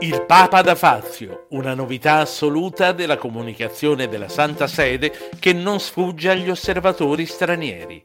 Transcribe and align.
Il 0.00 0.24
Papa 0.26 0.60
da 0.60 0.74
Fazio, 0.74 1.46
una 1.50 1.72
novità 1.72 2.16
assoluta 2.16 2.92
della 2.92 3.16
comunicazione 3.16 4.08
della 4.08 4.28
Santa 4.28 4.66
Sede 4.66 5.10
che 5.40 5.54
non 5.54 5.80
sfugge 5.80 6.28
agli 6.28 6.50
osservatori 6.50 7.24
stranieri. 7.24 8.04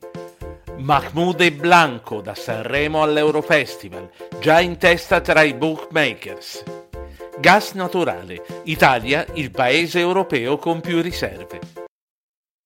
Mahmoud 0.78 1.42
e 1.42 1.52
Blanco 1.52 2.22
da 2.22 2.34
Sanremo 2.34 3.04
all'Eurofestival, 3.04 4.10
già 4.40 4.62
in 4.62 4.78
testa 4.78 5.20
tra 5.20 5.42
i 5.42 5.54
bookmakers. 5.54 6.64
Gas 7.40 7.74
naturale, 7.74 8.42
Italia 8.64 9.26
il 9.34 9.52
paese 9.52 10.00
europeo 10.00 10.58
con 10.58 10.80
più 10.80 11.02
riserve. 11.02 11.81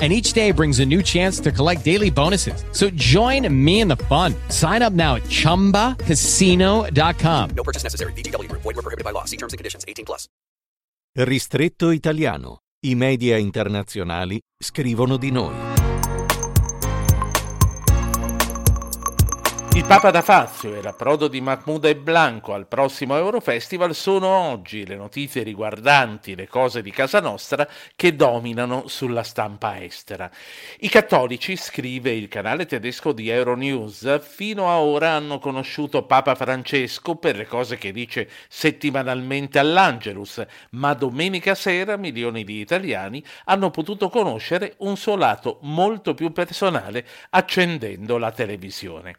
and 0.00 0.10
each 0.12 0.32
day 0.32 0.50
brings 0.50 0.80
a 0.80 0.86
new 0.86 1.02
chance 1.02 1.38
to 1.40 1.52
collect 1.52 1.84
daily 1.84 2.08
bonuses. 2.08 2.64
So 2.72 2.88
join 2.90 3.46
me 3.52 3.80
in 3.80 3.88
the 3.88 3.98
fun. 4.08 4.34
Sign 4.48 4.80
up 4.80 4.94
now 4.94 5.16
at 5.16 5.24
ChumbaCasino.com. 5.24 7.50
No 7.54 7.62
purchase 7.62 7.82
necessary. 7.82 8.14
VGW. 8.14 8.50
Void 8.52 8.64
were 8.64 8.80
prohibited 8.80 9.04
by 9.04 9.10
law. 9.10 9.26
See 9.26 9.36
terms 9.36 9.52
and 9.52 9.58
conditions. 9.58 9.84
18 9.86 10.06
plus. 10.06 10.26
Ristretto 11.12 11.90
italiano. 11.90 12.60
I 12.86 12.94
media 12.94 13.36
internazionali 13.36 14.40
scrivono 14.56 15.18
di 15.18 15.30
noi. 15.30 15.69
Il 19.72 19.84
Papa 19.84 20.10
da 20.10 20.20
Fazio 20.20 20.74
e 20.74 20.82
l'approdo 20.82 21.28
di 21.28 21.40
Mahmoud 21.40 21.84
e 21.84 21.94
Blanco 21.94 22.54
al 22.54 22.66
prossimo 22.66 23.16
Eurofestival 23.16 23.94
sono 23.94 24.26
oggi 24.26 24.84
le 24.84 24.96
notizie 24.96 25.44
riguardanti 25.44 26.34
le 26.34 26.48
cose 26.48 26.82
di 26.82 26.90
casa 26.90 27.20
nostra 27.20 27.68
che 27.94 28.16
dominano 28.16 28.88
sulla 28.88 29.22
stampa 29.22 29.80
estera. 29.80 30.28
I 30.80 30.88
cattolici, 30.88 31.56
scrive 31.56 32.10
il 32.10 32.26
canale 32.26 32.66
tedesco 32.66 33.12
di 33.12 33.28
Euronews, 33.28 34.20
fino 34.22 34.68
a 34.68 34.80
ora 34.80 35.12
hanno 35.12 35.38
conosciuto 35.38 36.02
Papa 36.02 36.34
Francesco 36.34 37.14
per 37.14 37.36
le 37.36 37.46
cose 37.46 37.78
che 37.78 37.92
dice 37.92 38.28
settimanalmente 38.48 39.60
all'Angelus, 39.60 40.44
ma 40.70 40.94
domenica 40.94 41.54
sera 41.54 41.96
milioni 41.96 42.42
di 42.42 42.58
italiani 42.58 43.24
hanno 43.44 43.70
potuto 43.70 44.08
conoscere 44.08 44.74
un 44.78 44.96
suo 44.96 45.14
lato 45.14 45.58
molto 45.62 46.12
più 46.14 46.32
personale 46.32 47.06
accendendo 47.30 48.18
la 48.18 48.32
televisione. 48.32 49.16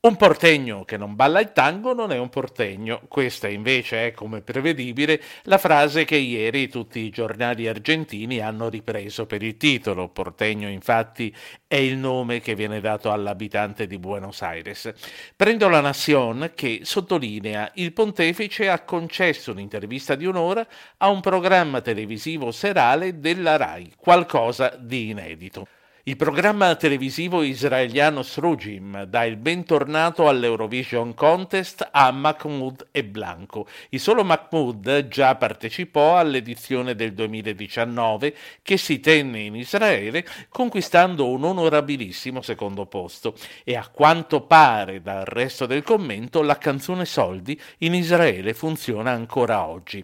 Un 0.00 0.14
portegno 0.14 0.84
che 0.84 0.96
non 0.96 1.16
balla 1.16 1.40
il 1.40 1.50
tango 1.52 1.92
non 1.92 2.12
è 2.12 2.18
un 2.18 2.28
portegno. 2.28 3.02
Questa 3.08 3.48
invece 3.48 4.06
è, 4.06 4.12
come 4.12 4.42
prevedibile, 4.42 5.20
la 5.42 5.58
frase 5.58 6.04
che 6.04 6.14
ieri 6.14 6.68
tutti 6.68 7.00
i 7.00 7.10
giornali 7.10 7.66
argentini 7.66 8.38
hanno 8.38 8.68
ripreso 8.68 9.26
per 9.26 9.42
il 9.42 9.56
titolo. 9.56 10.08
Portegno, 10.08 10.68
infatti, 10.68 11.34
è 11.66 11.74
il 11.74 11.96
nome 11.96 12.38
che 12.38 12.54
viene 12.54 12.78
dato 12.80 13.10
all'abitante 13.10 13.88
di 13.88 13.98
Buenos 13.98 14.40
Aires. 14.42 14.92
Prendo 15.34 15.68
la 15.68 15.80
Nación 15.80 16.52
che 16.54 16.82
sottolinea 16.84 17.72
il 17.74 17.92
pontefice 17.92 18.68
ha 18.68 18.84
concesso 18.84 19.50
un'intervista 19.50 20.14
di 20.14 20.26
un'ora 20.26 20.64
a 20.98 21.08
un 21.08 21.20
programma 21.20 21.80
televisivo 21.80 22.52
serale 22.52 23.18
della 23.18 23.56
RAI, 23.56 23.94
qualcosa 23.96 24.76
di 24.78 25.10
inedito. 25.10 25.66
Il 26.08 26.16
programma 26.16 26.74
televisivo 26.74 27.42
israeliano 27.42 28.22
Srujim 28.22 29.02
dà 29.02 29.24
il 29.24 29.36
bentornato 29.36 30.26
all'Eurovision 30.26 31.12
Contest 31.12 31.86
a 31.92 32.10
Mahmoud 32.10 32.86
e 32.92 33.04
Blanco. 33.04 33.66
Il 33.90 34.00
solo 34.00 34.24
Mahmoud 34.24 35.08
già 35.08 35.34
partecipò 35.34 36.16
all'edizione 36.16 36.94
del 36.94 37.12
2019 37.12 38.34
che 38.62 38.78
si 38.78 39.00
tenne 39.00 39.40
in 39.40 39.54
Israele 39.54 40.26
conquistando 40.48 41.28
un 41.28 41.44
onorabilissimo 41.44 42.40
secondo 42.40 42.86
posto 42.86 43.34
e 43.62 43.76
a 43.76 43.86
quanto 43.92 44.40
pare 44.40 45.02
dal 45.02 45.26
resto 45.26 45.66
del 45.66 45.82
commento 45.82 46.40
la 46.40 46.56
canzone 46.56 47.04
Soldi 47.04 47.60
in 47.80 47.92
Israele 47.92 48.54
funziona 48.54 49.10
ancora 49.10 49.66
oggi. 49.66 50.02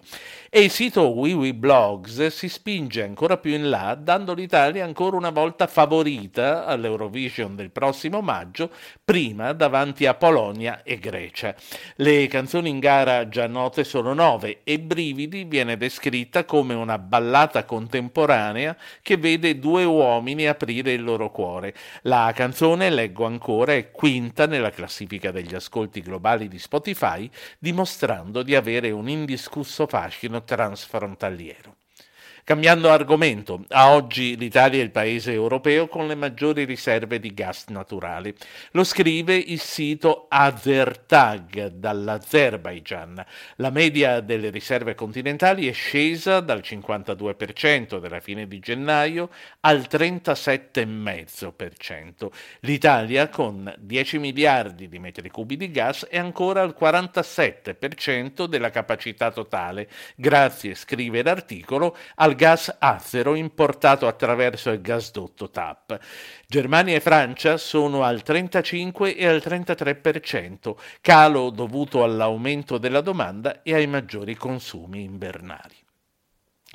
E 0.50 0.60
il 0.60 0.70
sito 0.70 1.08
WiWi 1.08 1.58
si 2.28 2.50
spinge 2.50 3.02
ancora 3.02 3.38
più 3.38 3.54
in 3.54 3.70
là 3.70 3.96
dando 3.98 4.34
l'Italia 4.34 4.84
ancora 4.84 5.16
una 5.16 5.30
volta 5.30 5.66
favorita 5.66 5.92
favorita 5.94 6.66
all'Eurovision 6.66 7.54
del 7.54 7.70
prossimo 7.70 8.20
maggio, 8.20 8.70
prima 9.04 9.52
davanti 9.52 10.06
a 10.06 10.14
Polonia 10.14 10.82
e 10.82 10.98
Grecia. 10.98 11.54
Le 11.96 12.26
canzoni 12.26 12.68
in 12.68 12.80
gara 12.80 13.28
già 13.28 13.46
note 13.46 13.84
sono 13.84 14.12
nove 14.12 14.62
e 14.64 14.80
Brividi 14.80 15.44
viene 15.44 15.76
descritta 15.76 16.44
come 16.44 16.74
una 16.74 16.98
ballata 16.98 17.64
contemporanea 17.64 18.76
che 19.02 19.16
vede 19.16 19.60
due 19.60 19.84
uomini 19.84 20.48
aprire 20.48 20.92
il 20.92 21.04
loro 21.04 21.30
cuore. 21.30 21.74
La 22.02 22.32
canzone, 22.34 22.90
leggo 22.90 23.24
ancora, 23.24 23.74
è 23.74 23.92
quinta 23.92 24.46
nella 24.46 24.70
classifica 24.70 25.30
degli 25.30 25.54
ascolti 25.54 26.00
globali 26.00 26.48
di 26.48 26.58
Spotify, 26.58 27.30
dimostrando 27.58 28.42
di 28.42 28.56
avere 28.56 28.90
un 28.90 29.08
indiscusso 29.08 29.86
fascino 29.86 30.42
transfrontaliero. 30.42 31.83
Cambiando 32.46 32.90
argomento, 32.90 33.64
a 33.70 33.94
oggi 33.94 34.36
l'Italia 34.36 34.78
è 34.78 34.82
il 34.82 34.90
paese 34.90 35.32
europeo 35.32 35.88
con 35.88 36.06
le 36.06 36.14
maggiori 36.14 36.64
riserve 36.64 37.18
di 37.18 37.32
gas 37.32 37.68
naturali. 37.68 38.34
Lo 38.72 38.84
scrive 38.84 39.34
il 39.34 39.58
sito 39.58 40.26
Azertag 40.28 41.68
dall'Azerbaijan. 41.68 43.24
La 43.56 43.70
media 43.70 44.20
delle 44.20 44.50
riserve 44.50 44.94
continentali 44.94 45.68
è 45.68 45.72
scesa 45.72 46.40
dal 46.40 46.60
52% 46.62 47.98
della 47.98 48.20
fine 48.20 48.46
di 48.46 48.58
gennaio 48.58 49.30
al 49.60 49.86
37,5%. 49.90 52.30
L'Italia, 52.60 53.30
con 53.30 53.74
10 53.78 54.18
miliardi 54.18 54.86
di 54.88 54.98
metri 54.98 55.30
cubi 55.30 55.56
di 55.56 55.70
gas, 55.70 56.04
è 56.04 56.18
ancora 56.18 56.60
al 56.60 56.76
47% 56.78 58.44
della 58.44 58.68
capacità 58.68 59.30
totale, 59.30 59.88
grazie, 60.14 60.74
scrive 60.74 61.22
l'articolo, 61.22 61.96
al 62.16 62.32
gas 62.34 62.74
azero 62.78 63.34
importato 63.34 64.06
attraverso 64.06 64.70
il 64.70 64.80
gasdotto 64.80 65.50
TAP. 65.50 65.98
Germania 66.46 66.96
e 66.96 67.00
Francia 67.00 67.56
sono 67.56 68.02
al 68.02 68.22
35 68.22 69.16
e 69.16 69.26
al 69.26 69.42
33%, 69.44 70.74
calo 71.00 71.50
dovuto 71.50 72.04
all'aumento 72.04 72.78
della 72.78 73.00
domanda 73.00 73.62
e 73.62 73.74
ai 73.74 73.86
maggiori 73.86 74.34
consumi 74.34 75.02
invernali. 75.02 75.82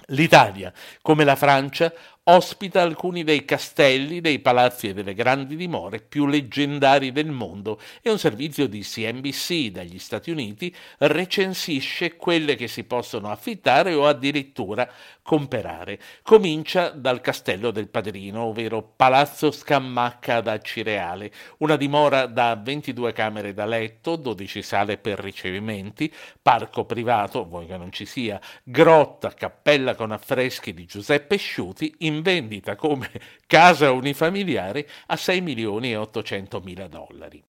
L'Italia, 0.07 0.73
come 1.01 1.23
la 1.23 1.35
Francia, 1.35 1.93
ospita 2.31 2.81
alcuni 2.81 3.23
dei 3.23 3.43
castelli, 3.43 4.21
dei 4.21 4.37
palazzi 4.39 4.89
e 4.89 4.93
delle 4.93 5.15
grandi 5.15 5.55
dimore 5.55 5.99
più 5.99 6.27
leggendari 6.27 7.11
del 7.11 7.31
mondo 7.31 7.79
e 8.01 8.11
un 8.11 8.19
servizio 8.19 8.67
di 8.67 8.81
CNBC 8.81 9.71
dagli 9.71 9.97
Stati 9.97 10.29
Uniti 10.29 10.73
recensisce 10.99 12.17
quelle 12.17 12.55
che 12.55 12.67
si 12.67 12.83
possono 12.83 13.31
affittare 13.31 13.95
o 13.95 14.05
addirittura 14.05 14.87
comprare. 15.29 15.99
Comincia 16.23 16.89
dal 16.89 17.21
Castello 17.21 17.69
del 17.69 17.87
Padrino, 17.87 18.45
ovvero 18.45 18.81
Palazzo 18.81 19.51
Scammacca 19.51 20.37
ad 20.37 20.47
Acireale, 20.47 21.31
una 21.59 21.75
dimora 21.75 22.25
da 22.25 22.55
22 22.55 23.13
camere 23.13 23.53
da 23.53 23.65
letto, 23.65 24.15
12 24.15 24.63
sale 24.63 24.97
per 24.97 25.19
ricevimenti, 25.19 26.11
parco 26.41 26.83
privato, 26.85 27.45
vuoi 27.45 27.67
che 27.67 27.77
non 27.77 27.91
ci 27.91 28.05
sia, 28.05 28.41
grotta, 28.63 29.31
cappella 29.35 29.93
con 29.93 30.11
affreschi 30.11 30.73
di 30.73 30.85
Giuseppe 30.85 31.37
Sciuti, 31.37 31.93
in 31.99 32.18
vendita 32.21 32.75
come 32.75 33.09
casa 33.47 33.91
unifamiliare 33.91 34.87
a 35.07 35.15
6 35.15 35.41
milioni 35.41 35.91
e 35.91 35.95
800 35.97 36.59
mila 36.61 36.87
dollari. 36.87 37.43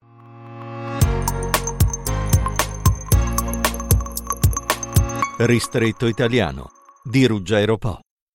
Ristretto 5.38 6.06
italiano 6.06 6.70
di 7.02 7.26
Ruggero 7.26 7.78
Po. 7.78 8.00